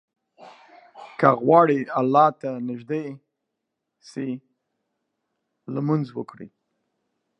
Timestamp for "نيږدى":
2.67-3.03